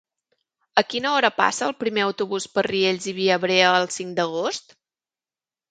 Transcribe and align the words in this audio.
A 0.81 0.83
quina 0.93 1.11
hora 1.17 1.31
passa 1.41 1.67
el 1.67 1.75
primer 1.83 2.05
autobús 2.07 2.49
per 2.57 2.67
Riells 2.69 3.09
i 3.13 3.15
Viabrea 3.21 3.71
el 3.83 3.89
cinc 3.99 4.21
d'agost? 4.23 4.77